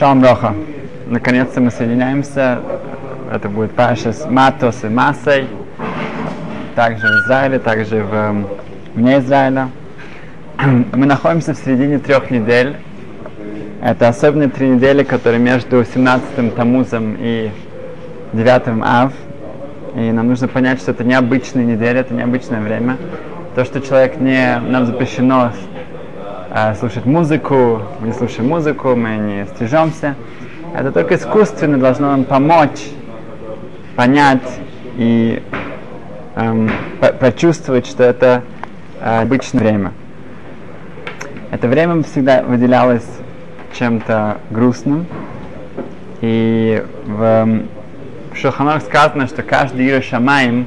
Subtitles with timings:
[0.00, 0.54] Шалом Роха.
[1.08, 2.60] Наконец-то мы соединяемся.
[3.30, 5.46] Это будет Паша с Матос и Масой.
[6.74, 8.46] Также в Израиле, также в, эм,
[8.94, 9.68] вне Израиля.
[10.94, 12.76] Мы находимся в середине трех недель.
[13.82, 17.50] Это особенные три недели, которые между 17-м Тамузом и
[18.32, 19.12] 9 Ав.
[19.96, 22.96] И нам нужно понять, что это необычные недели, это необычное время.
[23.54, 24.60] То, что человек не...
[24.60, 25.52] Нам запрещено
[26.78, 30.16] слушать музыку, мы не слушаем музыку, мы не стрижемся.
[30.74, 32.88] Это только искусственно должно нам помочь
[33.94, 34.58] понять
[34.96, 35.42] и
[36.34, 36.68] эм,
[37.20, 38.42] почувствовать, что это
[39.00, 39.92] э, обычное время.
[41.52, 43.06] Это время всегда выделялось
[43.78, 45.06] чем-то грустным.
[46.20, 47.68] И в, эм,
[48.32, 50.66] в Шуханах сказано, что каждый Ира Шамаем,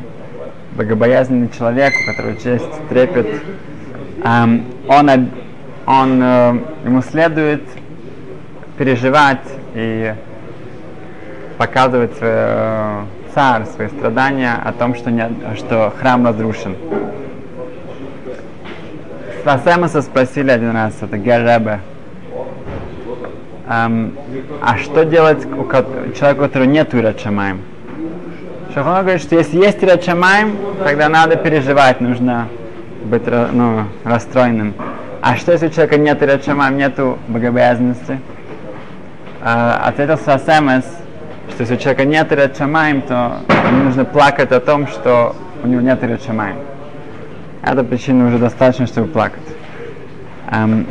[0.78, 3.28] богобоязненный человек, у которого честь трепет,
[4.24, 5.10] эм, он
[5.86, 7.64] он, э, ему следует
[8.78, 9.42] переживать
[9.76, 10.14] и
[11.58, 13.02] показывать свой э,
[13.34, 16.76] царь, свои страдания о том, что, не, что храм разрушен.
[19.44, 21.82] Свасемуса спросили один раз, это Геребе,
[23.68, 24.14] эм,
[24.62, 25.70] а что делать у
[26.14, 27.62] человека, у которого нет Ирачамаем?
[28.74, 32.48] Шахона говорит, что если есть Ирачамаем, тогда надо переживать, нужно
[33.04, 34.74] быть ну, расстроенным.
[35.26, 38.20] А что если у человека нет Ирачамаем, нету богобоязненности?
[39.42, 40.84] Uh, ответил Сасемес,
[41.48, 43.38] что если у человека нет Ирачамаем, то
[43.70, 46.58] ему нужно плакать о том, что у него нет Ирачамаем.
[47.62, 49.40] Эта причина уже достаточно, чтобы плакать.
[50.52, 50.88] Um,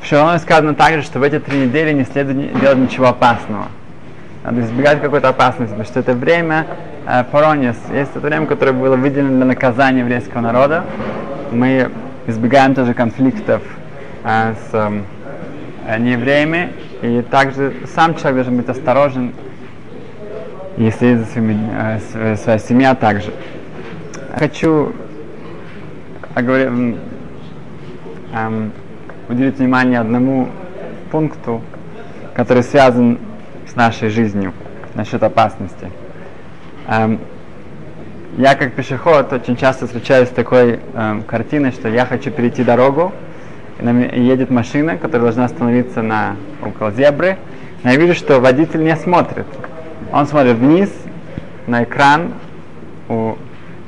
[0.00, 3.66] в сказано также, что в эти три недели не следует делать ничего опасного.
[4.44, 6.68] Надо избегать какой-то опасности, потому что это время
[7.04, 10.84] э, Поронис, есть это время, которое было выделено для наказания еврейского народа.
[11.50, 11.90] Мы
[12.26, 13.62] избегаем тоже конфликтов
[14.24, 19.32] э, с э, неевреями, и также сам человек должен быть осторожен
[20.76, 23.32] и следить за своими, э, своя семья также.
[24.34, 24.92] Хочу
[26.34, 26.98] оговорить,
[28.34, 28.72] эм,
[29.28, 30.48] уделить внимание одному
[31.10, 31.62] пункту,
[32.34, 33.18] который связан
[33.66, 34.52] с нашей жизнью
[34.94, 35.90] насчет опасности.
[36.88, 37.20] Эм,
[38.36, 43.12] я как пешеход очень часто встречаюсь с такой э, картиной, что я хочу перейти дорогу,
[43.80, 47.36] и едет машина, которая должна остановиться на, около зебры,
[47.82, 49.46] но я вижу, что водитель не смотрит.
[50.12, 50.90] Он смотрит вниз,
[51.66, 52.34] на экран.
[53.08, 53.36] У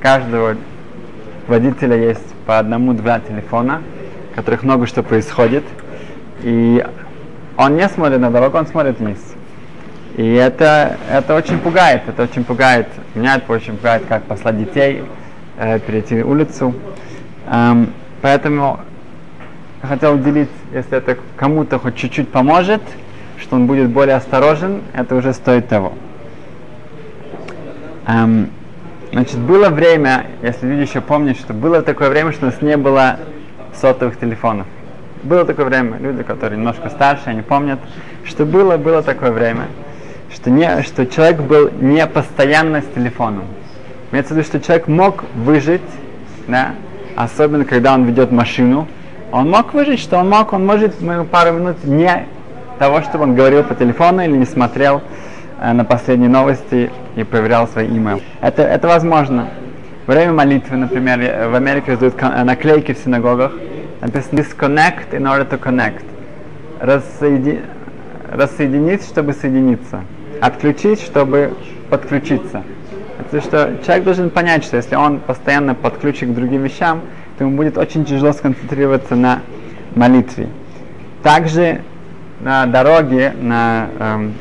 [0.00, 0.56] каждого
[1.46, 3.82] водителя есть по одному-два телефона,
[4.32, 5.64] в которых много что происходит.
[6.42, 6.84] И
[7.56, 9.18] он не смотрит на дорогу, он смотрит вниз.
[10.18, 15.04] И это, это очень пугает, это очень пугает, меня это очень пугает, как послать детей,
[15.56, 16.74] э, перейти улицу.
[17.48, 18.80] Эм, поэтому
[19.80, 22.82] хотел уделить, если это кому-то хоть чуть-чуть поможет,
[23.40, 25.92] что он будет более осторожен, это уже стоит того.
[28.08, 28.50] Эм,
[29.12, 32.76] значит, было время, если люди еще помнят, что было такое время, что у нас не
[32.76, 33.20] было
[33.72, 34.66] сотовых телефонов.
[35.22, 37.78] Было такое время, люди, которые немножко старше, они помнят,
[38.24, 39.66] что было, было такое время
[40.32, 43.44] что, не, что человек был не постоянно с телефоном.
[44.10, 45.82] Имеется в виду, что человек мог выжить,
[46.46, 46.74] да,
[47.16, 48.88] особенно когда он ведет машину,
[49.32, 50.94] он мог выжить, что он мог, он может
[51.30, 52.26] пару минут не
[52.78, 55.02] того, чтобы он говорил по телефону или не смотрел
[55.60, 58.22] э, на последние новости и проверял свой имейл.
[58.40, 59.48] Это, это возможно.
[60.06, 63.52] Во время молитвы, например, в Америке раздают э, наклейки в синагогах,
[64.00, 66.04] написано disconnect in order to connect.
[66.80, 67.60] Рассоеди...
[68.30, 70.02] Рассоединить, чтобы соединиться
[70.40, 71.54] отключить, чтобы
[71.90, 72.62] подключиться.
[73.18, 77.02] Это что человек должен понять, что если он постоянно подключен к другим вещам,
[77.36, 79.40] то ему будет очень тяжело сконцентрироваться на
[79.94, 80.48] молитве.
[81.22, 81.82] Также
[82.40, 84.34] на дороге, на, эм,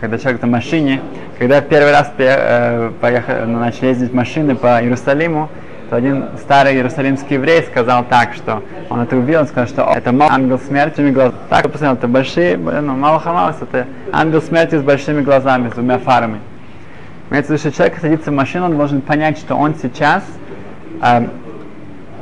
[0.00, 1.00] когда человек на машине,
[1.38, 5.48] когда первый раз э, поехал, начали ездить машины по Иерусалиму,
[5.90, 10.14] то один старый иерусалимский еврей сказал так, что он это увидел, он сказал, что это
[10.30, 11.34] ангел смерти с глазами.
[11.50, 15.98] Так, посмотрел, это большие, ну, мало хамалось, это ангел смерти с большими глазами, с двумя
[15.98, 16.38] фарами.
[17.30, 20.24] Имеется в виду, что человек садится в машину, он должен понять, что он сейчас,
[21.02, 21.26] э,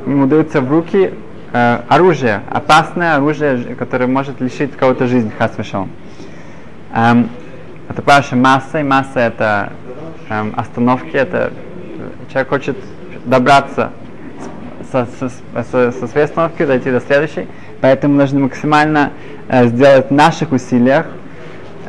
[0.07, 1.13] ему дается в руки
[1.53, 5.53] э, оружие, опасное оружие, которое может лишить кого-то жизни, хас
[6.95, 7.29] эм,
[7.89, 9.73] Это паша масса, и масса это
[10.29, 11.53] эм, остановки, это
[12.31, 12.77] человек хочет
[13.25, 13.91] добраться
[14.91, 15.31] со, со,
[15.65, 17.49] со, со своей остановки, дойти до следующей.
[17.81, 19.11] Поэтому нужно максимально
[19.49, 21.07] э, сделать в наших усилиях,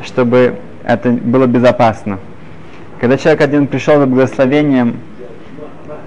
[0.04, 2.18] чтобы это было безопасно.
[3.00, 4.98] Когда человек один пришел за благословением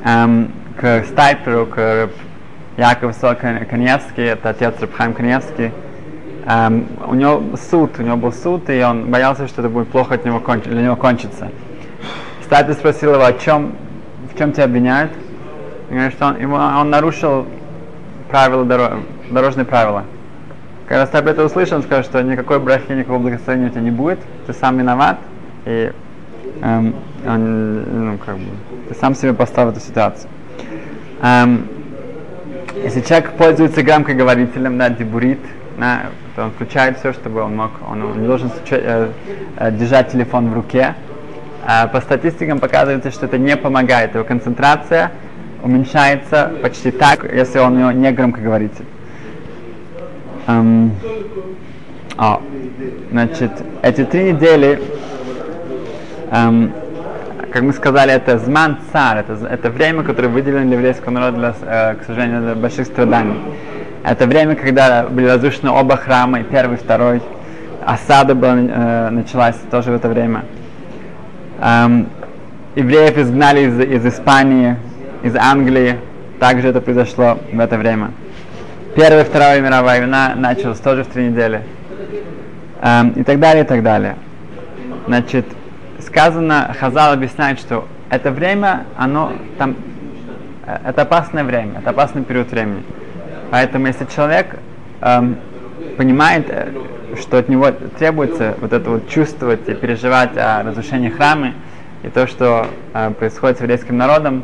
[0.03, 2.09] эм, к Стайперу, к
[2.77, 3.13] Якову
[3.69, 5.71] Каневски, это отец Рабхайм Каневский,
[6.45, 10.15] эм, у него суд, у него был суд, и он боялся, что это будет плохо
[10.15, 10.63] от него конч...
[10.63, 11.50] для него кончиться.
[12.44, 13.74] Стати спросил его, о чем,
[14.38, 15.12] чем тебя обвиняют?
[15.89, 17.45] И говорит, что он, ему, он нарушил
[18.30, 18.92] правила дорог,
[19.31, 20.04] дорожные правила.
[20.88, 24.19] Когда Стаб это услышал, он скажет, что никакой брахи, никакого благословения у тебя не будет,
[24.45, 25.18] ты сам виноват,
[25.66, 25.92] и
[26.62, 26.95] эм,
[27.25, 28.45] он, ну, как бы,
[28.88, 30.30] ты сам себе поставил эту ситуацию.
[31.22, 31.68] Эм,
[32.84, 35.39] если человек пользуется громкоговорителем, да, дебурит,
[35.78, 36.04] да,
[36.36, 39.10] то он включает все, чтобы он мог, он, он не должен э,
[39.57, 40.95] э, держать телефон в руке.
[41.69, 45.12] А по статистикам показывается, что это не помогает, его концентрация
[45.62, 48.86] уменьшается почти так, если он его не громкоговоритель.
[50.48, 50.94] Эм,
[52.16, 52.42] а,
[53.12, 54.81] значит, эти три недели,
[56.31, 56.72] эм,
[57.52, 61.56] как мы сказали, это зман цар, это, это время, которое выделено для еврейского народа, для,
[61.66, 63.42] э, к сожалению, для больших страданий.
[64.06, 67.22] Это время, когда были разрушены оба храма, и первый, и второй.
[67.86, 70.46] Осада была, э, началась тоже в это время.
[71.59, 72.09] Эм,
[72.75, 74.75] евреев изгнали из, из Испании,
[75.24, 76.00] из Англии.
[76.39, 78.12] Также это произошло в это время.
[78.95, 81.63] Первая и Вторая мировая война началась тоже в три недели.
[82.81, 84.15] Эм, и так далее, и так далее.
[85.07, 85.45] Значит,
[86.00, 89.75] сказано, Хазал объясняет, что это время, оно там,
[90.68, 92.83] э, это опасное время, это опасный период времени.
[93.50, 94.60] Поэтому если человек
[95.01, 95.38] эм,
[95.97, 96.71] понимает, э,
[97.19, 101.53] что от него требуется вот это вот чувствовать и переживать о разрушении храма
[102.03, 104.44] и то, что э, происходит с еврейским народом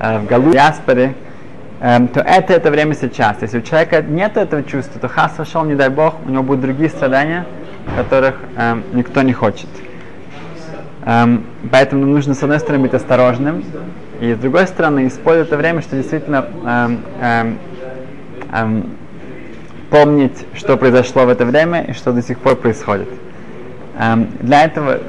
[0.00, 1.14] э, в Галу, диаспоре,
[1.80, 3.36] э, то это это время сейчас.
[3.40, 6.62] Если у человека нет этого чувства, то хас вошел, не дай бог, у него будут
[6.62, 7.46] другие страдания,
[7.96, 9.68] которых э, никто не хочет.
[11.04, 13.64] Эм, поэтому нужно, с одной стороны, быть осторожным,
[14.20, 17.58] и с другой стороны, использовать это время, что действительно эм, эм,
[18.52, 18.90] эм,
[19.90, 23.08] помнить, что произошло в это время и что до сих пор происходит.
[23.98, 25.00] Эм, для этого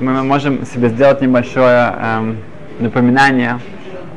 [0.00, 2.38] мы можем себе сделать небольшое эм,
[2.78, 3.58] напоминание.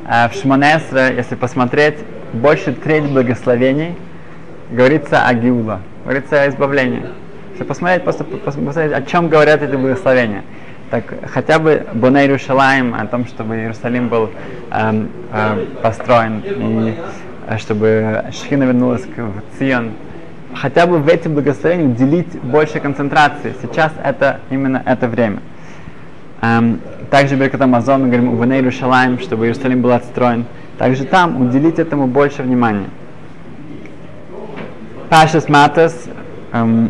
[0.08, 1.96] Э, в Шмонесре, если посмотреть,
[2.34, 3.96] больше треть благословений
[4.72, 7.04] говорится о Гиула, говорится о избавлении.
[7.52, 10.44] Если посмотреть, просто посмотреть, о чем говорят эти благословения.
[10.90, 14.30] Так хотя бы Боней Иерушалаем, о том, чтобы Иерусалим был
[14.72, 16.96] эм, э, построен и
[17.58, 19.92] чтобы Шхина вернулась в Цион,
[20.54, 23.54] хотя бы в эти благословения уделить больше концентрации.
[23.62, 25.40] Сейчас это именно это время.
[26.42, 30.46] Эм, также Беркат Амазон, мы говорим, в Иерусалим, чтобы Иерусалим был отстроен.
[30.78, 32.88] Также там уделить этому больше внимания.
[35.10, 35.94] Пашас Матас
[36.54, 36.90] эм,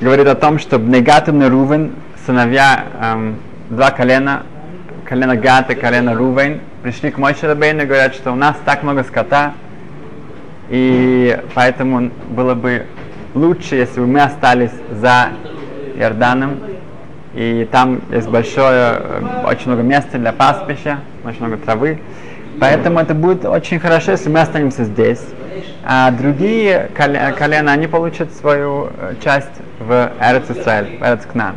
[0.00, 1.92] говорит о том, что Бнегатум и Рувен,
[2.24, 3.36] сыновья эм,
[3.70, 4.42] два колена,
[5.04, 8.84] колено Гат и колено Рувен, пришли к Мойше Рабейну и говорят, что у нас так
[8.84, 9.54] много скота,
[10.68, 12.86] и поэтому было бы
[13.34, 15.30] лучше, если бы мы остались за
[15.96, 16.60] Иорданом,
[17.34, 21.98] и там есть большое, э, очень много места для пастбища, очень много травы,
[22.60, 25.24] поэтому это будет очень хорошо, если мы останемся здесь,
[25.84, 29.48] а другие колена, они получат свою э, часть
[29.78, 31.54] в Эрец Исраэль, в Эрец Кнан.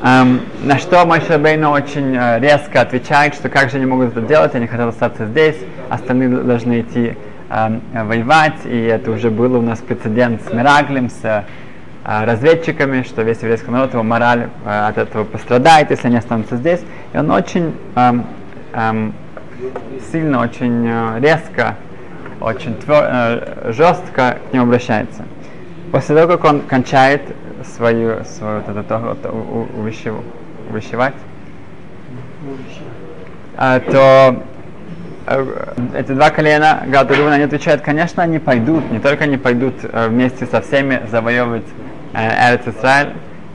[0.00, 4.20] Um, на что Моше Бейна очень uh, резко отвечает, что как же они могут это
[4.20, 5.56] делать, они хотят остаться здесь,
[5.88, 7.16] остальные должны идти
[7.48, 11.44] uh, воевать, и это уже было у нас прецедент с Мираглем, с uh,
[12.04, 16.80] разведчиками, что весь еврейский народ, его мораль uh, от этого пострадает, если они останутся здесь.
[17.12, 18.24] И он очень um,
[18.72, 19.12] um,
[20.12, 21.76] сильно, очень uh, резко
[22.40, 25.24] очень твер, э, жестко к нему обращается.
[25.92, 27.22] После того, как он кончает
[27.64, 30.14] свою, свою вот это, вот, увещев,
[30.70, 31.14] увещевать,
[33.56, 34.42] а, то
[35.26, 39.74] э, эти два колена Гад и они отвечают, конечно, они пойдут, не только они пойдут
[39.82, 41.66] э, вместе со всеми завоевывать
[42.14, 42.62] э, Эрец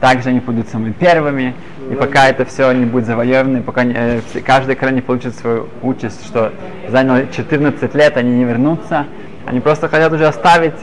[0.00, 1.54] также они будут самыми первыми,
[1.90, 6.24] и пока это все не будет завоевано, пока не, э, каждый не получит свою участь,
[6.26, 6.52] что
[6.88, 9.06] заняло 14 лет, они не вернутся,
[9.46, 10.74] они просто хотят уже оставить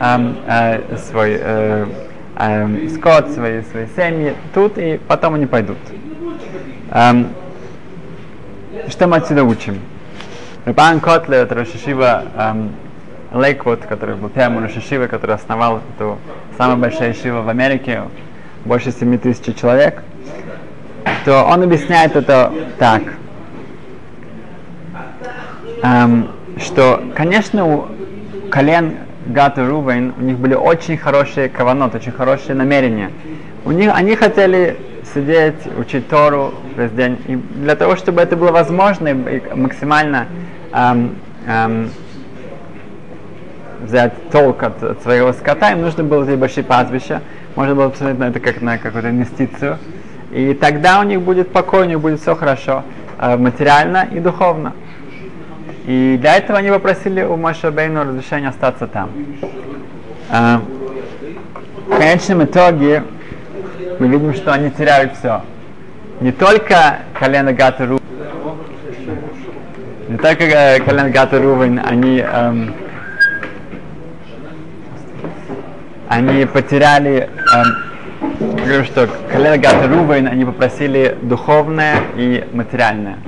[0.00, 1.86] эм, э, свой э,
[2.36, 5.78] э, скот, свои, свои семьи тут, и потом они пойдут.
[6.90, 7.28] Эм,
[8.88, 9.78] что мы отсюда учим?
[10.64, 12.72] Рабан Котле, это Рошишива эм,
[13.32, 16.18] Лейквуд, который был первым Рошишива, который основал эту
[16.56, 18.02] самую большую шива в Америке,
[18.64, 20.02] больше 7 тысяч человек,
[21.24, 23.02] то он объясняет это так,
[25.82, 26.28] эм,
[26.58, 27.86] что, конечно, у
[28.50, 33.10] колен Гат и Рувен, у них были очень хорошие каванот, очень хорошие намерения.
[33.64, 34.76] У них, они хотели
[35.14, 37.18] сидеть, учить Тору весь день.
[37.26, 40.26] И для того, чтобы это было возможно и максимально
[40.72, 41.16] эм,
[41.46, 41.90] эм,
[43.82, 47.22] взять толк от, от своего скота, им нужно было эти большие пастбища,
[47.56, 49.78] можно было посмотреть на это как на какую-то инвестицию,
[50.34, 52.82] и тогда у них будет покой, у них будет все хорошо,
[53.18, 54.72] э, материально и духовно.
[55.86, 59.10] И для этого они попросили у Моше Бейну разрешения остаться там.
[60.30, 60.58] Э,
[61.86, 63.04] в конечном итоге
[64.00, 65.42] мы видим, что они теряют все.
[66.20, 68.00] Не только колено Гата Ру,
[70.08, 72.74] не только э, колено Гата Рувен, они, эм,
[76.08, 77.93] они потеряли, эм,
[78.40, 83.18] говорю, что колено Гата Рувен, они попросили духовное и материальное.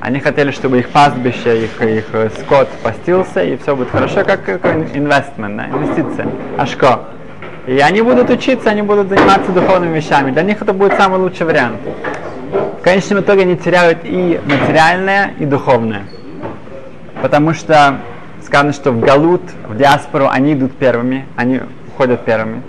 [0.00, 2.04] Они хотели, чтобы их пастбище, их, их
[2.40, 7.00] скот постился, и все будет хорошо, как, как инвестмент, да, инвестиция, ашко.
[7.66, 10.30] И они будут учиться, они будут заниматься духовными вещами.
[10.30, 11.78] Для них это будет самый лучший вариант.
[12.78, 16.04] В конечном итоге они теряют и материальное, и духовное.
[17.20, 17.96] Потому что
[18.44, 22.62] сказано, что в Галут, в диаспору, они идут первыми, они уходят первыми.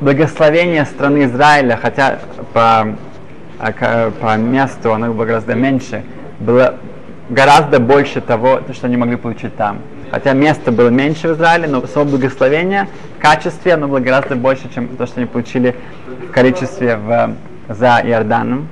[0.00, 2.18] Благословение страны Израиля, хотя
[2.52, 2.96] по,
[3.58, 6.02] а, по месту оно было гораздо меньше,
[6.40, 6.74] было
[7.28, 9.78] гораздо больше того, что они могли получить там.
[10.10, 14.72] Хотя место было меньше в Израиле, но само благословение в качестве оно было гораздо больше,
[14.72, 15.74] чем то, что они получили
[16.28, 17.34] в количестве в,
[17.68, 18.68] за Иорданом.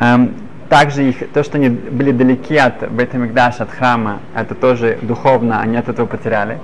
[0.00, 0.34] Эм,
[0.68, 5.76] также их, то, что они были далеки от Бейтамикдаша, от храма, это тоже духовно, они
[5.76, 6.58] от этого потеряли.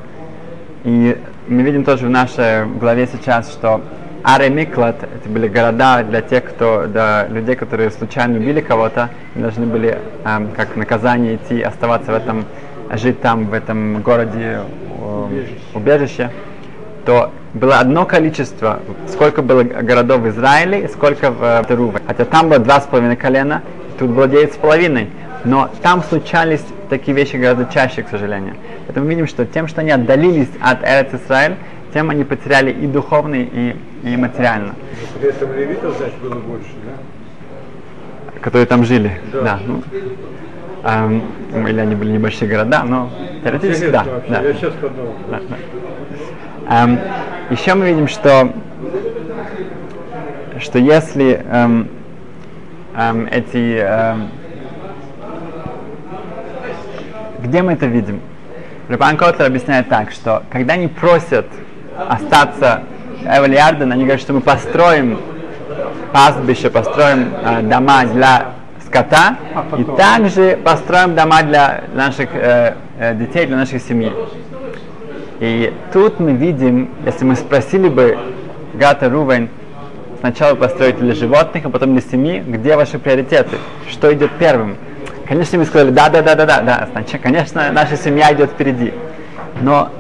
[0.85, 3.81] И мы видим тоже в нашей главе сейчас, что
[4.25, 9.67] Аре Миклад, это были города для тех, кто, для людей, которые случайно убили кого-то, должны
[9.67, 12.45] были эм, как наказание идти, оставаться в этом,
[12.95, 14.61] жить там, в этом городе,
[15.01, 16.31] э, убежище,
[17.05, 22.01] то было одно количество, сколько было городов в Израиле и сколько в э, Теруве.
[22.07, 23.63] Хотя там было два с половиной колена,
[23.99, 25.11] тут было девять с половиной.
[25.45, 28.55] Но там случались такие вещи гораздо чаще, к сожалению.
[28.87, 31.57] Поэтому мы видим, что тем, что они отдалились от Эрец Израиль,
[31.93, 34.75] тем они потеряли и духовно, и, и материально.
[35.21, 38.41] При этом левитов, значит, было больше, да?
[38.41, 39.21] Которые там жили.
[39.33, 39.43] Да.
[39.43, 39.83] да ну,
[40.85, 43.11] эм, или они были небольшие города, но
[43.45, 44.05] теоретически да.
[44.05, 44.31] Вообще.
[44.33, 44.41] да.
[44.41, 45.15] Я сейчас подумал.
[45.31, 46.85] Да, да.
[46.85, 46.99] Эм,
[47.51, 48.53] еще мы видим, что,
[50.59, 51.89] что если эм,
[52.97, 53.79] эм, эти...
[53.79, 54.29] Эм,
[57.45, 58.21] где мы это видим?
[58.89, 61.47] Рабан Котлер объясняет так, что когда они просят
[61.97, 62.83] остаться
[63.25, 65.19] Эвель Ярден, они говорят, что мы построим
[66.13, 68.53] пастбище, построим э, дома для
[68.85, 69.37] скота
[69.79, 74.13] и также построим дома для наших э, э, детей, для нашей семьи.
[75.41, 78.19] И тут мы видим, если мы спросили бы
[78.75, 79.49] Гата Рувен,
[80.21, 83.57] сначала построить для животных, а потом для семьи, где ваши приоритеты,
[83.91, 84.77] что идет первым.
[85.27, 88.93] Конечно, мы сказали, да, да, да, да, да, да, значит, конечно, наша семья идет впереди.
[89.61, 89.91] Но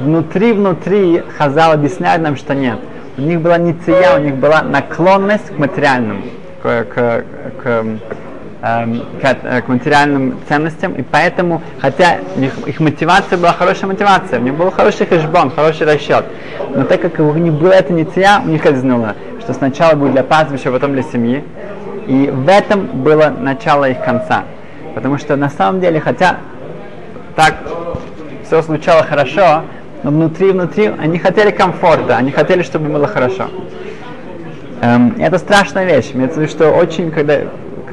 [0.00, 2.78] внутри, внутри Хазал объясняет нам, что нет.
[3.16, 6.22] У них была не ция, у них была наклонность к материальному,
[6.62, 7.24] к, к,
[7.62, 8.00] к, эм,
[9.20, 14.42] к, э, к материальным ценностям, и поэтому, хотя их, их мотивация была хорошая мотивация, у
[14.42, 16.24] них был хороший хэшбон, хороший расчет,
[16.74, 20.24] но так как у них была эта ция, у них казнуло, что сначала будет для
[20.24, 21.44] пастбища, а потом для семьи,
[22.06, 24.44] и в этом было начало их конца.
[24.94, 26.38] Потому что на самом деле, хотя
[27.34, 27.54] так
[28.44, 29.62] все случалось хорошо,
[30.02, 33.48] но внутри-внутри они хотели комфорта, они хотели, чтобы было хорошо.
[34.82, 36.10] Эм, это страшная вещь.
[36.12, 37.42] В виду, что очень, когда,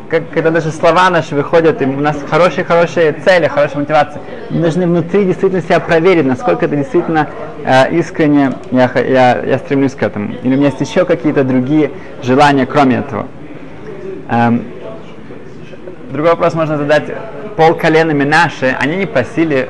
[0.09, 4.87] как, когда даже слова наши выходят, и у нас хорошие-хорошие цели, хорошая мотивация, мы должны
[4.87, 7.27] внутри действительно себя проверить, насколько это действительно
[7.63, 10.33] э, искренне я, я, я стремлюсь к этому.
[10.41, 11.91] Или у меня есть еще какие-то другие
[12.23, 13.27] желания, кроме этого.
[14.29, 14.63] Эм,
[16.09, 17.03] другой вопрос можно задать.
[17.55, 19.69] Пол колена Минаши, они не просили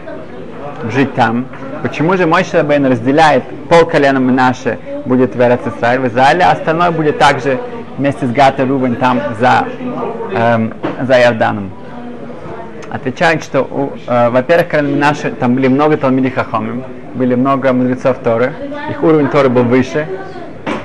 [0.91, 1.47] жить там.
[1.81, 6.51] Почему же мой Шабейн разделяет пол колена Минаши будет в Эрец Исраиль, в Израиле, а
[6.51, 7.59] остальное будет также
[7.97, 9.65] вместе с Гата Рубен там за,
[10.33, 11.71] эм, за Иорданом?
[12.91, 18.53] Отвечает, что, э, во-первых, колено Минаши, там были много Талмиди Хахомим, были много мудрецов Торы,
[18.89, 20.07] их уровень Торы был выше.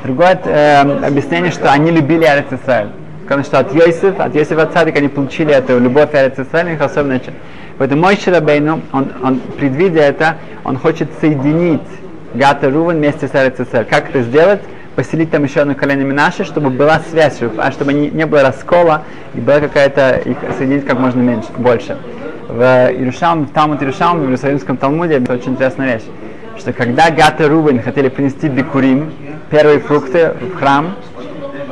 [0.02, 2.46] Другое э, объяснение, что они любили Эрец.
[3.24, 7.18] Сказано, что от Йосиф, от Йосифа Цадика они получили эту любовь Эрец Исраиль, их особенно
[7.78, 11.80] Поэтому мой Ширабейну, он, он, предвидя это, он хочет соединить
[12.34, 13.56] Гата Рувен вместе с Эрец
[13.88, 14.60] Как это сделать?
[14.94, 19.04] Поселить там еще одно колено Минаши, чтобы была связь, а чтобы не, не было раскола
[19.34, 21.96] и была какая-то, их соединить как можно меньше, больше.
[22.48, 26.04] В Иерушалме, в Талмуд Иерушалме, в Иерусалимском Талмуде, это очень интересная вещь,
[26.58, 29.12] что когда Гата Рувен хотели принести бикурим,
[29.50, 30.94] первые фрукты в храм,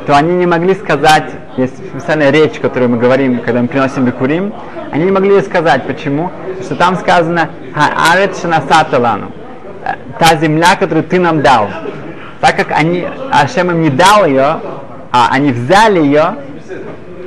[0.05, 4.53] то они не могли сказать, есть специальная речь, которую мы говорим, когда мы приносим бикурим,
[4.91, 6.31] они не могли сказать, почему?
[6.61, 9.31] Что там сказано «Хаарет шанасаталану».
[10.19, 11.69] та земля, которую ты нам дал.
[12.39, 14.59] Так как они, Ашем им не дал ее,
[15.11, 16.35] а они взяли ее,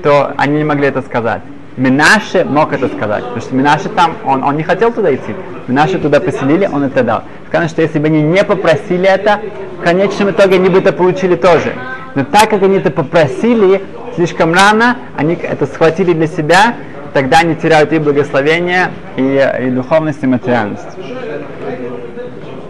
[0.02, 1.42] то они не могли это сказать.
[1.76, 5.35] Минаше мог это сказать, потому что Минаше там, он, он не хотел туда идти.
[5.68, 7.25] Минаше туда поселили, он это дал.
[7.49, 9.40] Сказано, что если бы они не попросили это,
[9.78, 11.75] в конечном итоге они бы это получили тоже.
[12.16, 16.75] Но так как они это попросили слишком рано, они это схватили для себя,
[17.12, 20.96] тогда они теряют и благословение, и, и духовность, и материальность.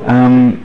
[0.08, 0.58] Эм,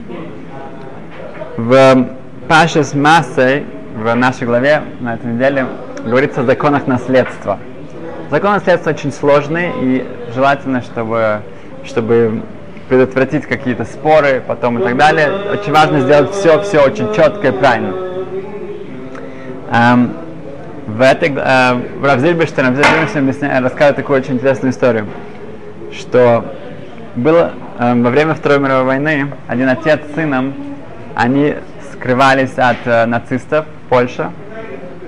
[1.56, 2.08] в
[2.48, 5.66] Паше с массой, в нашей главе на этой неделе,
[6.04, 7.60] говорится о законах наследства.
[8.32, 11.42] Закон наследства очень сложный, и желательно, чтобы,
[11.84, 12.42] чтобы
[12.88, 15.30] предотвратить какие-то споры потом и так далее.
[15.52, 18.11] Очень важно сделать все, все очень четко и правильно.
[19.72, 20.12] Эм,
[20.86, 22.68] в этой, э, в Равзильбештере,
[23.60, 25.06] рассказывает такую очень интересную историю,
[25.92, 26.44] что
[27.16, 30.52] было э, во время Второй мировой войны один отец с сыном,
[31.14, 31.54] они
[31.92, 34.30] скрывались от э, нацистов в Польше,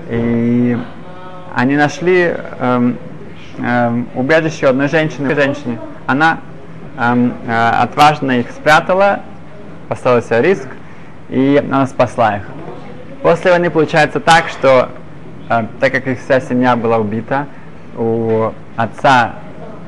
[0.09, 0.75] и
[1.53, 2.97] они нашли эм,
[3.59, 5.79] эм, убежище одной женщины, женщине.
[6.07, 6.39] Она
[6.97, 9.19] эм, э, отважно их спрятала,
[9.89, 10.67] поставила себе риск,
[11.29, 12.43] и она спасла их.
[13.25, 14.89] После войны получается так, что
[15.49, 17.47] э, так как их вся семья была убита,
[17.97, 19.33] у отца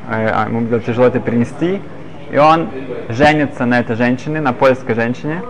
[0.09, 1.79] э, ему было тяжело это перенести,
[2.31, 2.67] и он
[3.09, 5.43] женится на этой женщине, на польской женщине,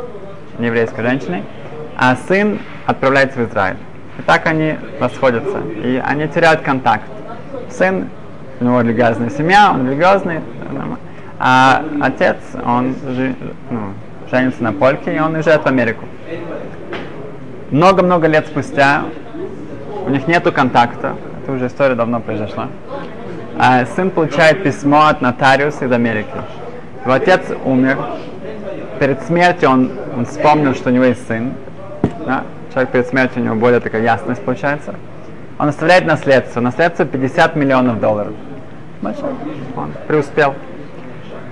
[0.60, 1.46] не еврейской женщине,
[1.96, 3.78] а сын отправляется в Израиль.
[4.20, 7.06] И так они расходятся, и они теряют контакт.
[7.70, 8.10] Сын,
[8.60, 10.42] у него религиозная семья, он религиозный,
[11.40, 13.34] а отец, он жи,
[13.70, 13.94] ну,
[14.30, 16.04] женится на польке, и он уезжает в Америку.
[17.72, 19.04] Много-много лет спустя
[20.06, 22.70] у них нету контакта, это уже история давно произошла.
[23.60, 26.30] А сын получает письмо от нотариуса из Америки.
[27.04, 27.98] Его отец умер.
[29.00, 31.54] Перед смертью он, он вспомнил, что у него есть сын.
[32.26, 32.44] Да?
[32.72, 34.96] Человек перед смертью у него более такая ясность получается.
[35.60, 36.62] Он оставляет наследство.
[36.62, 38.34] Наследство 50 миллионов долларов.
[39.02, 39.32] Большой.
[39.76, 40.54] Он преуспел.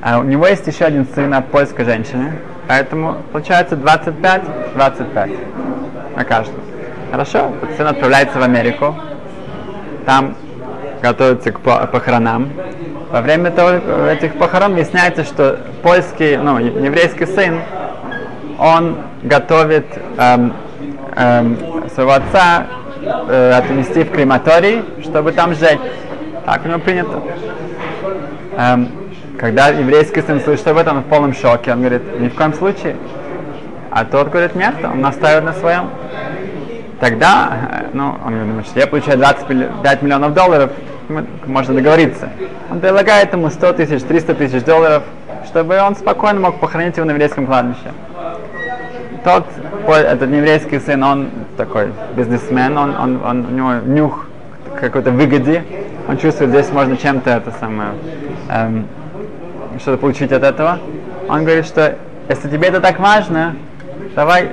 [0.02, 2.34] А у него есть еще один сын от польской женщины.
[2.68, 5.38] Поэтому получается 25-25
[6.16, 6.60] на каждого.
[7.12, 8.96] Хорошо, сын отправляется в Америку.
[10.06, 10.36] Там
[11.02, 12.50] готовится к похоронам.
[13.12, 13.70] Во время того,
[14.10, 17.62] этих похорон выясняется, что польский, ну, еврейский сын,
[18.58, 19.86] он готовит
[20.18, 20.54] эм,
[21.16, 21.58] эм,
[21.94, 22.66] своего отца
[23.04, 25.80] э, отнести в крематорий, чтобы там сжечь.
[26.46, 27.22] Так у него принято.
[28.58, 29.05] Эм,
[29.40, 31.72] когда еврейский сын слышит об этом, он в полном шоке.
[31.72, 32.96] Он говорит, ни в коем случае.
[33.92, 35.90] А тот говорит, нет, он настаивает на своем.
[37.00, 40.72] Тогда, э, ну, он думает, что я получаю 25 миллионов долларов,
[41.46, 42.30] можно договориться.
[42.72, 45.04] Он предлагает ему 100 тысяч, 300 тысяч долларов,
[45.46, 47.92] чтобы он спокойно мог похоронить его на еврейском кладбище.
[49.24, 49.46] Тот,
[49.88, 54.28] этот еврейский сын, он такой бизнесмен, он, он, он, у него нюх
[54.80, 55.64] какой-то выгоде,
[56.08, 57.90] он чувствует, здесь можно чем-то это самое,
[58.50, 58.88] эм,
[59.80, 60.80] что-то получить от этого.
[61.28, 61.98] Он говорит, что
[62.30, 63.56] если тебе это так важно,
[64.16, 64.50] давай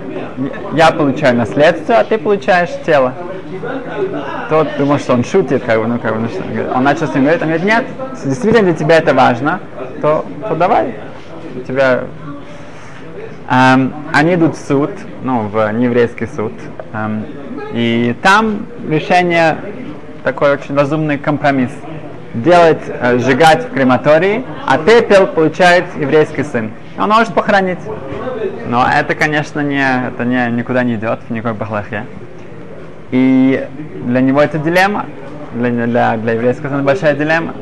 [0.75, 3.15] я получаю наследство, а ты получаешь тело.
[4.49, 6.43] Тот думал, что он шутит, как бы, ну, как бы, ну, что,
[6.75, 9.61] он начал с ним говорить, он говорит, нет, если действительно для тебя это важно,
[10.01, 10.95] то, то давай,
[11.55, 12.05] у тебя...
[13.51, 14.91] Эм, они идут в суд,
[15.23, 16.53] ну, в нееврейский суд,
[16.93, 17.25] эм,
[17.73, 19.59] и там решение
[20.25, 21.73] такой очень разумный компромисс.
[22.35, 26.71] Делать, э, сжигать в крематории, а пепел получает еврейский сын.
[26.99, 27.79] Он может похоронить.
[28.67, 32.07] Но это, конечно, не, это не, никуда не идет, в никакой бахлахе.
[33.11, 33.69] И
[34.07, 35.07] для него это дилемма,
[35.53, 37.53] для, для, для еврейского сына большая дилемма.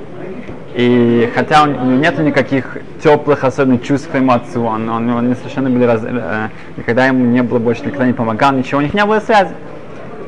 [0.74, 5.68] И хотя у него нет никаких теплых, особенных чувств к своему он, он, он совершенно
[5.68, 9.04] были раз, э, никогда ему не было больше, никогда не помогал, ничего, у них не
[9.04, 9.50] было связи.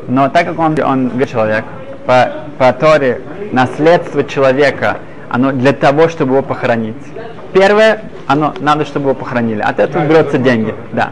[0.09, 1.65] Но так как он, он человек,
[2.07, 3.21] по, по Торе
[3.53, 4.99] наследство человека,
[5.31, 6.97] оно для того, чтобы его похоронить.
[7.53, 9.61] Первое, оно надо, чтобы его похоронили.
[9.61, 11.11] От этого берутся деньги, да.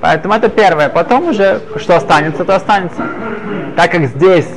[0.00, 0.88] Поэтому это первое.
[0.88, 3.02] Потом уже, что останется, то останется.
[3.76, 4.48] Так как здесь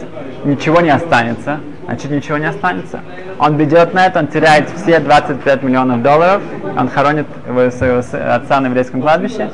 [0.46, 3.02] ничего не останется, значит ничего не останется.
[3.40, 6.42] Он ведет на это, он теряет все 25 миллионов долларов,
[6.78, 9.52] он хоронит своего отца на еврейском кладбище,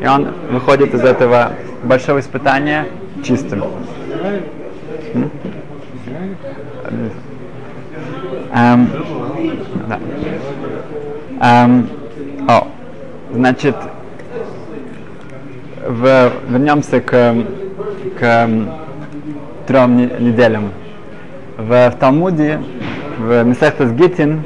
[0.00, 2.86] и он выходит из этого большого испытания
[3.24, 3.64] чистым.
[8.52, 8.86] Um,
[9.88, 9.98] да.
[11.40, 11.88] Um,
[12.46, 12.68] о,
[13.32, 13.74] значит,
[15.86, 17.34] в, вернемся к,
[18.18, 18.48] к
[19.66, 20.72] трем неделям.
[21.56, 22.60] В, в Талмуде,
[23.18, 24.42] в Месехтас Гитин,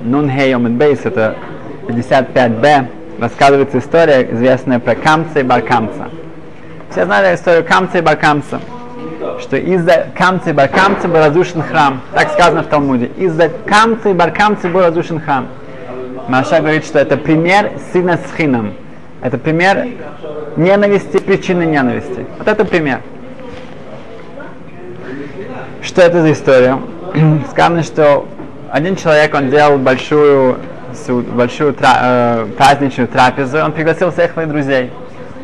[0.00, 1.36] Нун Хей Бейс, это
[1.88, 2.86] 55b
[3.20, 6.08] рассказывается история, известная про Камца и Баркамца.
[6.90, 8.60] Все знали историю Камца и Баркамца,
[9.40, 12.00] что из-за Камца и Баркамца был разрушен храм.
[12.14, 13.10] Так сказано в Талмуде.
[13.16, 15.48] Из-за Камца и Баркамца был разрушен храм.
[16.28, 18.74] Маша говорит, что это пример сына с хином.
[19.22, 19.86] Это пример
[20.56, 22.26] ненависти, причины ненависти.
[22.38, 23.00] Вот это пример.
[25.82, 26.78] Что это за история?
[27.50, 28.28] Сказано, что
[28.70, 30.58] один человек, он делал большую,
[31.34, 34.90] большую тра, э, праздничную трапезу, он пригласил всех своих друзей.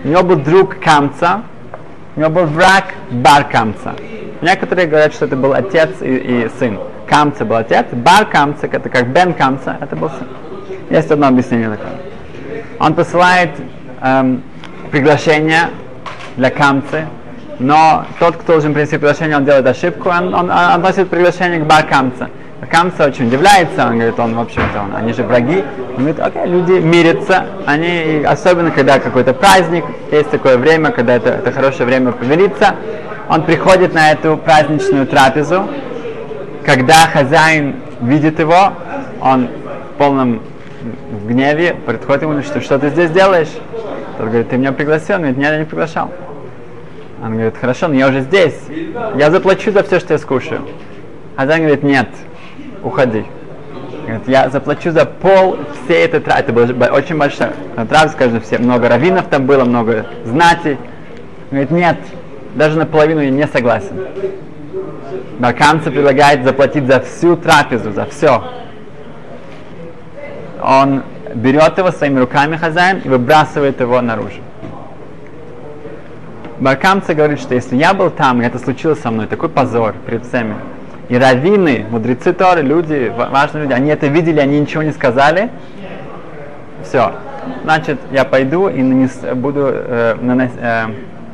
[0.04, 1.42] У него был друг Камца,
[2.16, 3.94] у него был враг Бар Камца.
[4.40, 6.78] Некоторые говорят, что это был отец и, и сын.
[7.06, 10.26] Камца был отец, Бар Камца, это как Бен Камца, это был сын.
[10.88, 11.92] Есть одно объяснение такое.
[12.80, 13.50] Он посылает
[14.02, 14.42] эм,
[14.90, 15.68] приглашение
[16.36, 17.06] для Камцы,
[17.58, 21.66] но тот, кто должен принести приглашение, он делает ошибку, он, он, он относит приглашение к
[21.66, 22.30] Бар Камца.
[22.70, 25.64] Камца очень удивляется, он говорит, он, в общем-то, он, они же враги.
[25.96, 31.30] Он говорит, окей, люди мирятся, они, особенно когда какой-то праздник, есть такое время, когда это,
[31.30, 32.74] это хорошее время помириться.
[33.28, 35.68] Он приходит на эту праздничную трапезу,
[36.64, 38.72] когда хозяин видит его,
[39.20, 39.48] он
[39.94, 40.42] в полном
[41.26, 43.50] гневе подходит ему, что, что ты здесь делаешь?
[44.18, 45.16] Тот говорит, ты меня пригласил?
[45.16, 46.10] Он говорит, нет, я не приглашал.
[47.22, 48.58] Он говорит, хорошо, но я уже здесь.
[49.16, 50.62] Я заплачу за все, что я скушаю.
[51.36, 52.08] Хозяин говорит, нет,
[52.86, 53.26] уходи.
[54.26, 56.52] Я заплачу за пол всей этой трапезы.
[56.52, 60.78] Это была очень большая трапеза, скажем, все, много раввинов там было, много знати.
[61.50, 61.96] Говорит, нет,
[62.54, 63.96] даже наполовину я не согласен.
[65.38, 68.42] Баркамца предлагает заплатить за всю трапезу, за все.
[70.62, 71.02] Он
[71.34, 74.40] берет его своими руками хозяин и выбрасывает его наружу.
[76.58, 80.24] Баркамца говорит, что если я был там, и это случилось со мной, такой позор перед
[80.24, 80.54] всеми,
[81.08, 85.50] и раввины, мудрецы Торы, люди, важные люди, они это видели, они ничего не сказали,
[86.82, 87.12] все.
[87.62, 90.86] Значит, я пойду и нанес, буду э, нанес, э,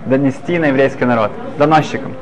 [0.06, 2.14] донести на еврейский народ, доносчиком.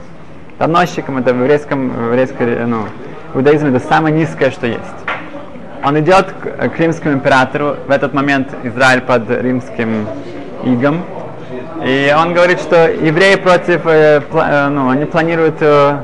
[0.59, 2.85] Доносчиком это в еврейском, в еврейской, ну,
[3.33, 4.81] в иудаизме это самое низкое, что есть.
[5.83, 10.07] Он идет к, к римскому императору, в этот момент Израиль под римским
[10.65, 11.03] игом,
[11.85, 15.97] и он говорит, что евреи против, э, пла, э, ну, они планируют э,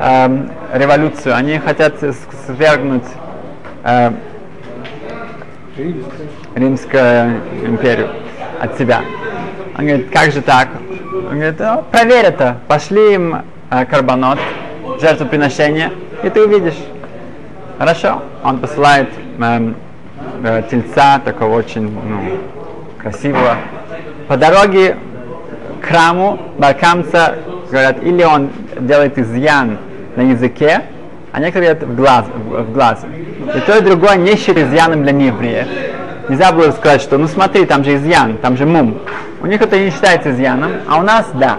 [0.00, 1.96] э, революцию, они хотят
[2.46, 3.04] свергнуть
[3.84, 4.10] э,
[6.54, 8.10] Римскую империю
[8.60, 9.02] от себя.
[9.78, 10.68] Он говорит, как же так?
[11.12, 14.38] Он говорит, ну, проверь это, пошли им э, карбонот,
[15.00, 16.78] жертвоприношение, и ты увидишь.
[17.78, 18.22] Хорошо.
[18.44, 19.72] Он посылает э,
[20.44, 22.38] э, тельца, такого очень ну,
[23.00, 23.56] красивого.
[24.32, 24.96] По дороге
[25.82, 27.34] к храму Баркамца
[27.70, 28.48] говорят, или он
[28.80, 29.76] делает изъян
[30.16, 30.84] на языке,
[31.32, 33.04] а некоторые говорят в глаз, в, в глаз.
[33.54, 35.66] И то, и другое не считают изъяном для неевреев.
[36.30, 39.00] Нельзя было сказать, что ну смотри, там же изъян, там же мум.
[39.42, 41.58] У них это не считается изъяном, а у нас да.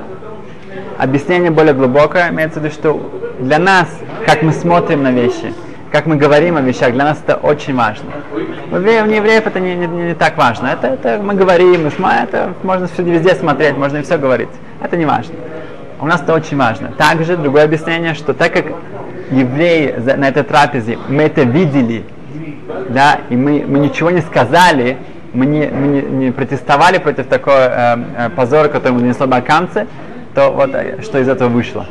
[0.97, 3.87] Объяснение более глубокое, имеется в виду, что для нас,
[4.25, 5.53] как мы смотрим на вещи,
[5.93, 8.09] как мы говорим о вещах, для нас это очень важно.
[8.71, 10.65] У евреев, не евреев это не, не, не так важно.
[10.69, 14.49] Это, это мы говорим, смотрим, это можно везде смотреть, можно и все говорить.
[14.81, 15.35] Это не важно.
[16.01, 16.87] У нас это очень важно.
[16.97, 18.65] Также другое объяснение, что так как
[19.29, 22.03] евреи на этой трапезе, мы это видели,
[22.89, 24.97] да, и мы, мы ничего не сказали,
[25.31, 29.85] мы не, мы не, не протестовали против такого э, э, позора, который мы нанесло балканцы,
[30.33, 31.85] то вот э, что из этого вышло.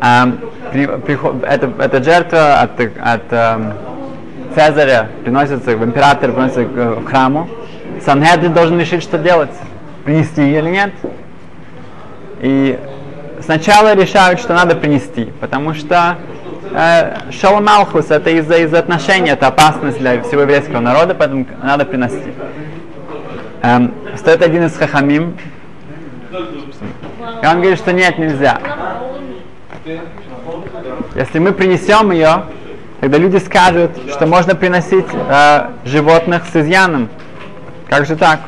[0.00, 0.24] Э,
[0.72, 3.72] при, при, это, эта жертва от, от э,
[4.54, 7.48] Цезаря приносится император, приносится в храму.
[8.04, 9.50] Санхедрин должен решить, что делать.
[10.04, 10.92] Принести или нет.
[12.40, 12.78] И
[13.40, 16.16] сначала решают, что надо принести, потому что
[16.72, 21.84] э, Шалом Малхус это из-за из отношений, это опасность для всего еврейского народа, поэтому надо
[21.84, 22.34] приносить.
[23.62, 25.36] Эм, стоит один из хахамим,
[26.30, 28.60] и он говорит, что нет, нельзя.
[31.14, 32.44] Если мы принесем ее,
[33.00, 37.08] тогда люди скажут, что можно приносить э, животных с изъяном.
[37.88, 38.40] Как же так?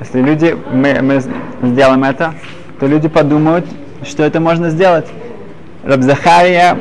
[0.00, 1.22] Если люди, мы, мы
[1.62, 2.34] сделаем это,
[2.80, 3.66] то люди подумают,
[4.02, 5.06] что это можно сделать.
[5.84, 6.76] Рабзахария,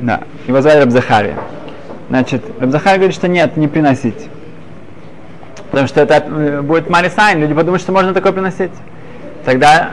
[0.00, 1.36] да, его звали Рабзахария.
[2.08, 4.28] Значит, Рабзахария говорит, что нет, не приносить.
[5.70, 8.72] Потому что это э, будет Марисайн, люди подумают, что можно такое приносить.
[9.44, 9.90] Тогда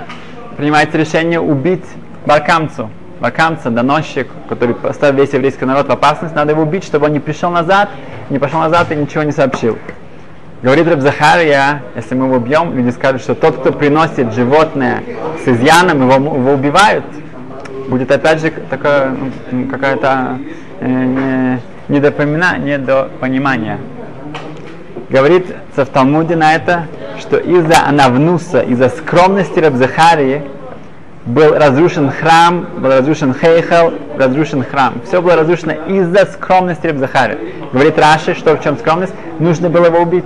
[0.61, 1.83] принимается решение убить
[2.27, 2.91] Баркамцу.
[3.19, 7.19] Баркамца, доносчик, который поставил весь еврейский народ в опасность, надо его убить, чтобы он не
[7.19, 7.89] пришел назад,
[8.29, 9.79] не пошел назад и ничего не сообщил.
[10.61, 15.01] Говорит Раб Захария, если мы его убьем, люди скажут, что тот, кто приносит животное
[15.43, 17.05] с изъяном, его, его убивают.
[17.89, 19.15] Будет опять же такая,
[19.49, 20.37] ну, какая-то
[20.79, 23.79] э, недопомина, недопонимания.
[25.09, 26.85] Говорится в Талмуде на это,
[27.21, 30.41] что из-за Анавнуса, из-за скромности Рабзахарии
[31.25, 34.95] был разрушен храм, был разрушен Хейхел, разрушен храм.
[35.05, 37.37] Все было разрушено из-за скромности Рабзахари.
[37.71, 39.13] Говорит Раши, что в чем скромность?
[39.39, 40.25] Нужно было его убить.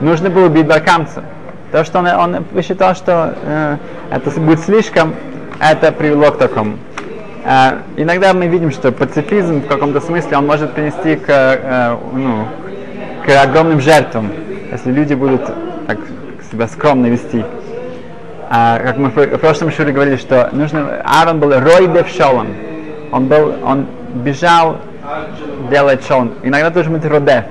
[0.00, 1.22] Нужно было убить Баркамца.
[1.70, 3.76] То, что он, он посчитал, что э,
[4.10, 5.14] это будет слишком,
[5.60, 6.78] это привело к такому.
[7.44, 12.46] Э, иногда мы видим, что пацифизм в каком-то смысле он может принести к, э, ну,
[13.26, 14.30] к огромным жертвам,
[14.72, 15.42] если люди будут
[15.86, 15.98] так
[16.50, 17.44] себя скромно вести.
[18.48, 22.48] А, как мы в прошлом шуре говорили, что нужно, Аарон был ройдев шолом.
[23.12, 24.78] Он был, он бежал
[25.70, 26.34] делать шолом.
[26.42, 27.44] Иногда должен быть родев.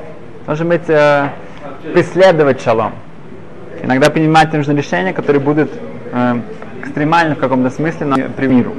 [0.45, 1.29] Должен быть э,
[1.93, 2.93] преследовать шалом.
[3.81, 5.71] Иногда принимать нужно решения, которые будут
[6.11, 6.39] э,
[6.81, 8.73] экстремальны в каком-то смысле, но при миру.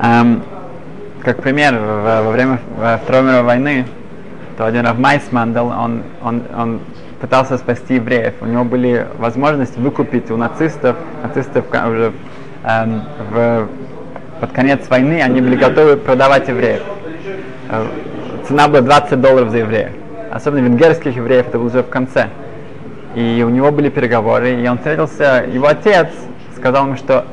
[0.00, 0.42] Эм,
[1.22, 2.60] как пример, во, во время
[3.04, 3.84] Второй мировой войны,
[4.56, 6.80] то один Рав Майсман, он, он, он
[7.20, 8.34] пытался спасти евреев.
[8.40, 12.12] У него были возможности выкупить у нацистов, нацистов уже
[12.64, 13.68] эм, в,
[14.40, 16.82] под конец войны, они были готовы продавать евреев.
[17.70, 17.86] Э,
[18.46, 19.90] цена была 20 долларов за евреев.
[20.30, 22.28] Особенно венгерских евреев, это было уже в конце.
[23.14, 26.08] И у него были переговоры, и он встретился, его отец
[26.56, 27.24] сказал ему, что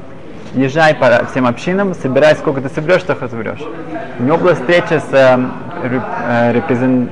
[0.54, 3.62] езжай по всем общинам, собирай сколько ты соберешь, что соберешь.
[4.20, 5.40] У него была встреча с э,
[5.84, 7.12] э, репрезент,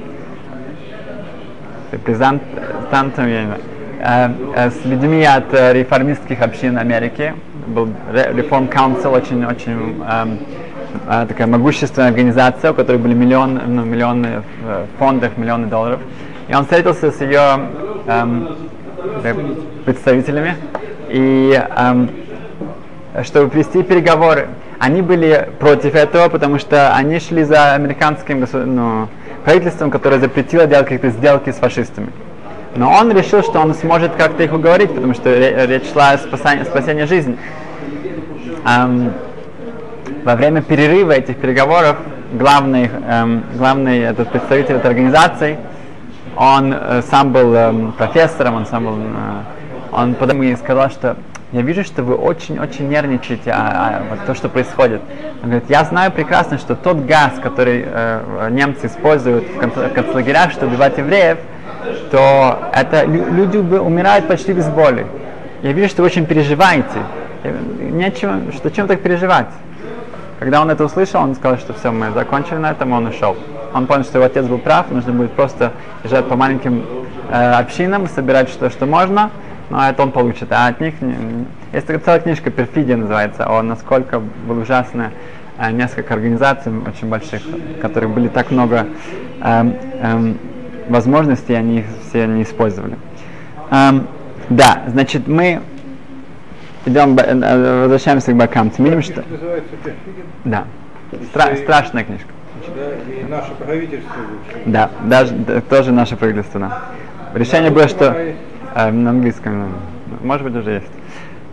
[1.93, 3.58] репрезентантами,
[3.99, 7.34] э, э, с людьми от э, реформистских общин Америки.
[7.67, 10.39] Был Reform Council, очень-очень эм,
[11.08, 15.99] э, такая могущественная организация, у которой были миллион, ну, миллионы в фондах, миллионы долларов.
[16.49, 17.69] И он встретился с ее
[18.08, 18.58] эм,
[19.86, 20.56] представителями,
[21.10, 22.10] и эм,
[23.23, 24.47] чтобы вести переговоры.
[24.79, 29.08] Они были против этого, потому что они шли за американским ну,
[29.43, 32.10] правительством, которое запретило делать какие-то сделки с фашистами.
[32.75, 35.32] Но он решил, что он сможет как-то их уговорить, потому что
[35.65, 37.38] речь шла о спасении, спасении жизни.
[38.65, 39.13] Эм,
[40.23, 41.97] во время перерыва этих переговоров
[42.34, 45.58] главный, эм, главный этот представитель этой организации,
[46.36, 49.41] он э, сам был э, профессором, он сам был, э,
[49.91, 51.15] он потом мне сказал, что
[51.54, 55.02] я вижу, что вы очень-очень нервничаете а, а, вот то, что происходит.
[55.44, 59.60] Он говорит, я знаю прекрасно, что тот газ, который э, немцы используют в
[59.94, 61.38] концлагерях, чтобы убивать евреев,
[62.10, 65.06] то это люди умирают почти без боли.
[65.62, 67.04] Я вижу, что вы очень переживаете.
[67.80, 69.50] Нечего, что чем так переживать?
[70.39, 73.38] Когда он это услышал, он сказал, что все, мы закончили на этом, он ушел.
[73.76, 75.72] Он понял, что его отец был прав, нужно будет просто
[76.04, 76.84] езжать по маленьким
[77.30, 79.30] э, общинам, собирать что, что можно,
[79.69, 80.52] но это он получит.
[80.52, 80.95] А от них
[81.71, 85.12] есть целая книжка «Перфидия» называется, о насколько было ужасно
[85.58, 87.41] э, несколько организаций очень больших,
[87.82, 88.88] которые были так много
[89.41, 89.71] э,
[90.02, 90.34] э,
[90.89, 92.97] возможностей, они их все не использовали.
[93.71, 94.08] Эм,
[94.49, 95.62] да, значит, мы
[96.86, 98.84] идем, э, возвращаемся к Бакамцу.
[98.84, 99.23] Видим, что...
[100.43, 100.65] Да.
[101.34, 102.28] Стра- страшная книжка.
[102.76, 104.15] Да, и наше правительство.
[104.65, 106.82] Да, даже да, тоже наше правительство, да.
[107.34, 108.15] Решение было, что
[108.75, 109.62] э, на английском,
[110.07, 110.91] ну, может быть, уже есть.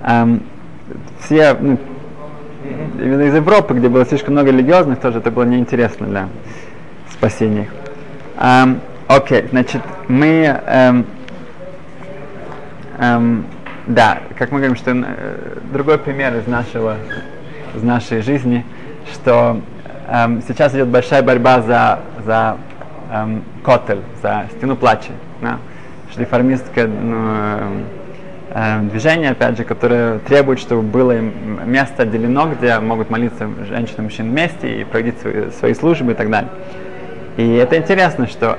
[0.03, 0.43] Эм,
[1.21, 1.79] все, ну,
[2.99, 6.29] именно из Европы, где было слишком много религиозных, тоже это было неинтересно для
[7.11, 7.71] спасения их.
[8.39, 11.07] Эм, окей, значит, мы эм,
[12.99, 13.45] эм,
[13.87, 16.97] да, как мы говорим, что э, другой пример из нашего,
[17.75, 18.65] из нашей жизни,
[19.13, 19.61] что
[20.09, 22.57] эм, сейчас идет большая борьба за, за
[23.11, 25.13] эм, котель, за стену плача.
[25.41, 25.59] Да?
[26.17, 27.85] Реформистское ну,
[28.51, 34.03] э, движение, опять же, которое требует, чтобы было место отделено, где могут молиться женщины и
[34.03, 36.51] мужчины вместе и проводить свои, свои службы и так далее.
[37.37, 38.59] И это интересно, что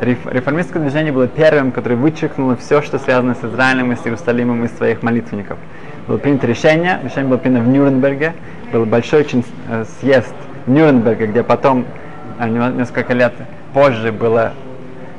[0.00, 4.72] реформистское движение было первым, которое вычеркнуло все, что связано с Израилем и с Иерусалимом из
[4.76, 5.58] своих молитвенников.
[6.06, 8.34] Было принято решение, решение было принято в Нюрнберге,
[8.72, 10.34] был большой очень э, съезд
[10.66, 11.84] в Нюрнберге, где потом,
[12.38, 13.32] э, несколько лет
[13.72, 14.52] позже, было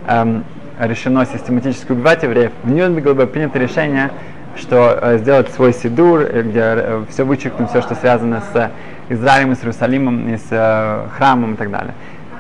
[0.08, 0.44] эм,
[0.88, 2.52] решено систематически убивать евреев.
[2.64, 4.12] В Нюрнберге было принято решение,
[4.56, 8.72] что э, сделать свой сидур, э, где э, все вычеркнуть, все, что связано с
[9.10, 11.94] Израилем, с Иерусалимом, и с э, храмом и так далее.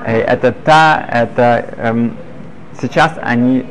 [0.05, 2.13] Э, это та, это эм,
[2.81, 3.65] сейчас они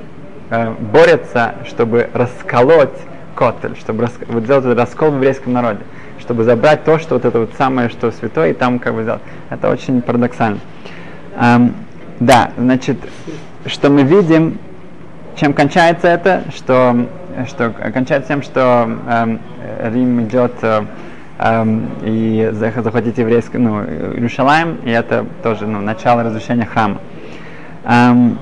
[0.51, 2.97] э, борются, чтобы расколоть
[3.35, 5.81] Котель, чтобы рас, вот сделать этот раскол в еврейском народе,
[6.19, 9.23] чтобы забрать то, что вот это вот самое, что святое, и там как бы сделать.
[9.51, 10.61] Это очень парадоксально.
[11.39, 11.75] Эм,
[12.21, 12.99] да, значит,
[13.71, 14.59] что мы видим,
[15.37, 17.07] чем кончается это, что,
[17.47, 19.41] что кончается тем, что эм,
[19.93, 20.85] Рим идет э,
[21.39, 26.99] эм, и захватить еврейский, ну, Иерушалаем, и это тоже ну, начало разрушения храма.
[27.85, 28.39] Эм,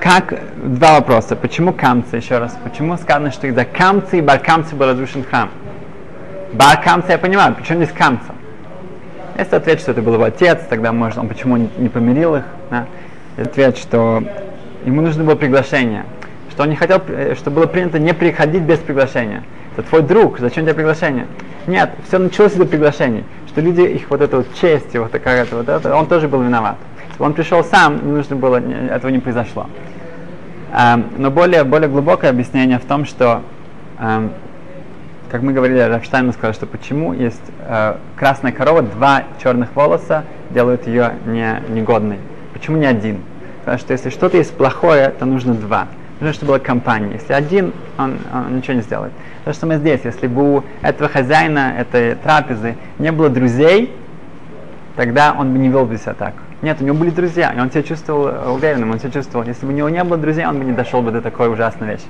[0.00, 0.32] как
[0.64, 1.36] два вопроса.
[1.36, 5.50] Почему камцы, еще раз, почему сказано, что из-за камцы и баркамцы был разрушен храм?
[6.54, 8.34] Баркамцы я понимаю, почему здесь камца?
[9.38, 12.44] Если ответ, что это был его отец, тогда может он почему не, не помирил их?
[12.70, 12.86] Да?
[13.40, 14.22] Ответ, что
[14.84, 16.04] ему нужно было приглашение,
[16.50, 19.44] что он не хотел, э, что было принято не приходить без приглашения.
[19.72, 21.26] Это твой друг, зачем тебе приглашение?
[21.66, 25.70] Нет, все началось из-за приглашений, что люди, их вот эта вот честь, вот такая вот
[25.70, 26.76] это, он тоже был виноват.
[27.18, 29.66] Он пришел сам, не нужно было, этого не произошло.
[30.72, 33.42] Эм, но более, более глубокое объяснение в том, что,
[33.98, 34.32] эм,
[35.30, 40.86] как мы говорили, Рафштайн сказал, что почему есть э, красная корова, два черных волоса делают
[40.86, 42.18] ее не, негодной.
[42.52, 43.20] Почему не один?
[43.60, 45.88] Потому что если что-то есть плохое, то нужно два.
[46.20, 47.14] Нужно, чтобы была компания.
[47.14, 49.12] Если один, он, он ничего не сделает.
[49.44, 53.94] То, что мы здесь, если бы у этого хозяина этой трапезы не было друзей,
[54.96, 56.34] тогда он бы не вел бы себя так.
[56.62, 59.46] Нет, у него были друзья, и он себя чувствовал э, уверенным, он себя чувствовал.
[59.46, 61.88] Если бы у него не было друзей, он бы не дошел бы до такой ужасной
[61.88, 62.04] вещи.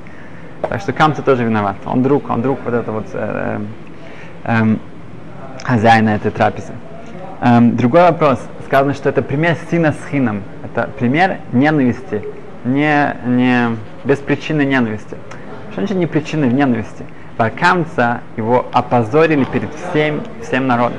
[0.69, 1.77] Так что Камца тоже виноват.
[1.85, 3.61] Он друг, он друг вот этого вот э,
[4.45, 4.77] э, э,
[5.63, 6.73] хозяина этой трапезы.
[7.41, 8.41] Эм, другой вопрос.
[8.67, 10.43] Сказано, что это пример сына с хином.
[10.73, 12.25] Это пример ненависти,
[12.65, 15.17] не, не без причины ненависти.
[15.73, 17.05] Что не причины ненависти?
[17.39, 20.99] Баркамца его опозорили перед всем, всем народом.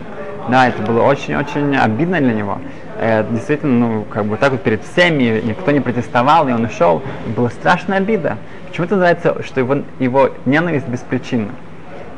[0.49, 2.57] Да, это было очень-очень обидно для него
[3.01, 7.01] э, действительно, ну, как бы так вот перед всеми, никто не протестовал, и он ушел.
[7.35, 8.37] Была страшная обида.
[8.67, 11.49] Почему это называется, что его, его ненависть беспричинна?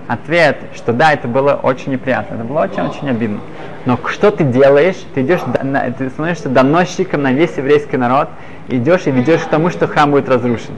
[0.07, 3.39] Ответ, что да, это было очень неприятно, это было очень-очень обидно.
[3.85, 4.97] Но что ты делаешь?
[5.15, 5.39] Ты идешь,
[5.97, 8.27] ты становишься доносчиком на весь еврейский народ,
[8.67, 10.73] идешь и ведешь к тому, что храм будет разрушен.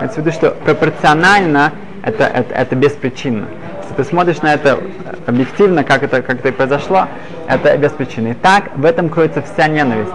[0.00, 3.46] Это в виду, что пропорционально это, это, это беспричинно.
[3.82, 4.78] Если ты смотришь на это
[5.26, 7.06] объективно, как это, как это произошло,
[7.48, 8.28] это без причины.
[8.28, 10.12] И так в этом кроется вся ненависть.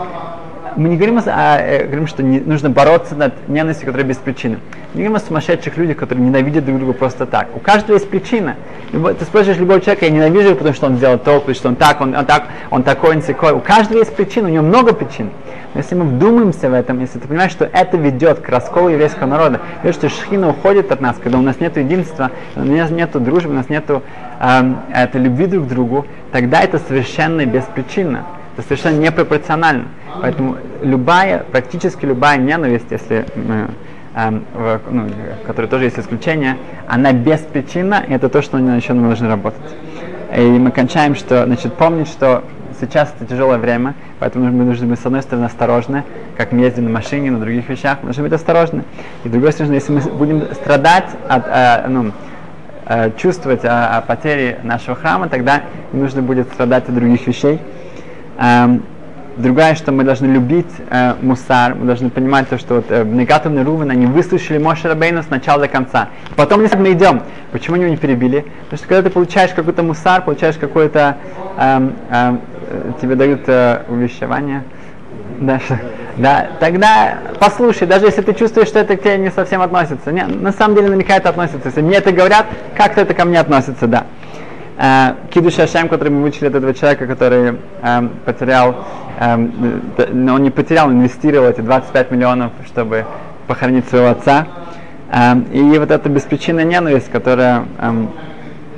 [0.80, 4.60] Мы не говорим, а, э, говорим что не, нужно бороться над ненавистью, которая без причины.
[4.94, 7.50] Не говорим о сумасшедших людях, которые ненавидят друг друга просто так.
[7.54, 8.56] У каждого есть причина.
[8.94, 11.76] Ты спрашиваешь любого человека, я ненавижу его, потому что он сделал то, потому что он
[11.76, 13.52] так, он, он так, он такой, он такой.
[13.52, 15.32] У каждого есть причина, у него много причин.
[15.74, 19.28] Но если мы вдумаемся в этом, если ты понимаешь, что это ведет к расколу еврейского
[19.28, 23.12] народа, и что шхина уходит от нас, когда у нас нет единства, у нас нет
[23.22, 28.24] дружбы, у нас нет э, этой любви друг к другу, тогда это совершенно беспричинно.
[28.60, 29.86] Это совершенно непропорционально.
[30.22, 33.70] Поэтому любая, практически любая ненависть, если мы
[34.16, 35.04] эм, в, ну,
[35.42, 39.30] в которой тоже есть исключение, она беспричинна, и это то, что на чем мы должны
[39.30, 39.62] работать.
[40.36, 42.44] И мы кончаем, что, значит, помнить, что
[42.82, 46.04] сейчас это тяжелое время, поэтому мы должны быть, с одной стороны, осторожны,
[46.36, 48.84] как мы ездим на машине, на других вещах, мы должны быть осторожны.
[49.24, 52.12] И с другой стороны, если мы будем страдать от, э, ну,
[52.88, 55.62] э, чувствовать о, о потере нашего храма, тогда
[55.94, 57.62] нужно будет страдать от других вещей.
[58.40, 58.84] Эм,
[59.36, 63.54] другая, что мы должны любить э, мусар, мы должны понимать то, что вот э, Негатов
[63.54, 66.08] Рувен, они выслушали Моше Рабейна с начала до конца.
[66.38, 67.22] Потом, если мы идем,
[67.52, 68.46] почему они его не перебили?
[68.64, 71.18] Потому что когда ты получаешь какой-то мусар, получаешь какое-то,
[71.58, 72.42] эм, эм,
[73.02, 74.64] тебе дают э, увещевание,
[75.40, 75.60] да,
[76.18, 80.12] да, тогда послушай, даже если ты чувствуешь, что это к тебе не совсем относится.
[80.12, 81.68] Не, на самом деле наверняка это относится.
[81.68, 84.06] Если мне это говорят, как-то это ко мне относится, да.
[84.82, 88.86] Э, Кидуш Ашем, который мы выучили от этого человека, который э, потерял,
[89.20, 89.36] э,
[90.14, 93.06] но он не потерял, инвестировал эти 25 миллионов, чтобы
[93.46, 94.48] похоронить своего отца.
[95.12, 98.06] Э, и вот эта беспричинная ненависть, которая э,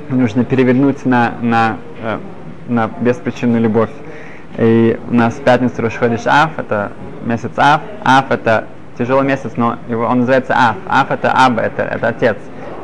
[0.08, 2.18] нужно перевернуть на, на, э,
[2.66, 3.90] на беспричинную любовь.
[4.58, 6.90] И у нас в пятницу Рошходиш Аф, это
[7.24, 7.80] месяц Аф.
[8.02, 8.66] Аф это
[8.98, 10.76] тяжелый месяц, но его, он называется Аф.
[10.88, 12.38] Аф это Аба, это, это отец.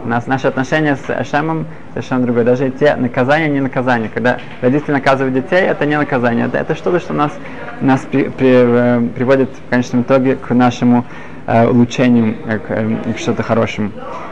[0.05, 2.45] У нас наши отношения с Эшемом совершенно другое.
[2.45, 4.09] Даже те наказания, не наказания.
[4.13, 6.47] Когда родители наказывают детей, это не наказание.
[6.47, 7.33] Это, это что-то, что нас,
[7.81, 11.05] нас при, при, э, приводит в конечном итоге к нашему
[11.47, 13.91] э, улучшению, э, к, э, к что-то хорошему.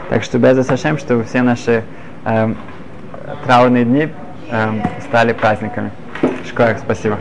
[0.09, 1.83] Так что без Эшем, чтобы все наши
[2.25, 2.53] э,
[3.45, 4.09] траурные дни
[4.49, 4.71] э,
[5.07, 5.91] стали праздниками.
[6.47, 7.17] Школа, спасибо.